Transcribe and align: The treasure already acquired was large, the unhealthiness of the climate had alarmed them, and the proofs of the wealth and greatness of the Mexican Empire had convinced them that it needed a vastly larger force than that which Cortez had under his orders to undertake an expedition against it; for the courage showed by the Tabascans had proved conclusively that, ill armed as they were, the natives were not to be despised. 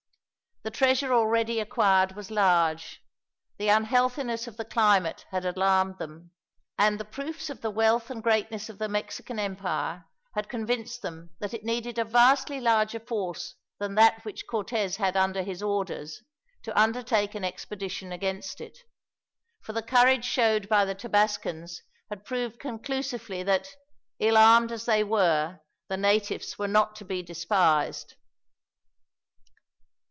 The 0.63 0.69
treasure 0.69 1.11
already 1.11 1.59
acquired 1.59 2.11
was 2.11 2.29
large, 2.29 3.01
the 3.57 3.69
unhealthiness 3.69 4.45
of 4.45 4.57
the 4.57 4.65
climate 4.65 5.25
had 5.31 5.43
alarmed 5.43 5.97
them, 5.97 6.29
and 6.77 6.99
the 6.99 7.03
proofs 7.05 7.49
of 7.49 7.61
the 7.61 7.71
wealth 7.71 8.11
and 8.11 8.21
greatness 8.21 8.69
of 8.69 8.77
the 8.77 8.87
Mexican 8.87 9.39
Empire 9.39 10.05
had 10.35 10.49
convinced 10.49 11.01
them 11.01 11.31
that 11.39 11.55
it 11.55 11.63
needed 11.63 11.97
a 11.97 12.05
vastly 12.05 12.59
larger 12.61 12.99
force 12.99 13.55
than 13.79 13.95
that 13.95 14.23
which 14.23 14.45
Cortez 14.45 14.97
had 14.97 15.17
under 15.17 15.41
his 15.41 15.63
orders 15.63 16.21
to 16.61 16.79
undertake 16.79 17.33
an 17.33 17.43
expedition 17.43 18.11
against 18.11 18.61
it; 18.61 18.77
for 19.63 19.73
the 19.73 19.81
courage 19.81 20.25
showed 20.25 20.69
by 20.69 20.85
the 20.85 20.93
Tabascans 20.93 21.81
had 22.11 22.23
proved 22.23 22.59
conclusively 22.59 23.41
that, 23.41 23.67
ill 24.19 24.37
armed 24.37 24.71
as 24.71 24.85
they 24.85 25.03
were, 25.03 25.59
the 25.87 25.97
natives 25.97 26.59
were 26.59 26.67
not 26.67 26.95
to 26.97 27.03
be 27.03 27.23
despised. 27.23 28.13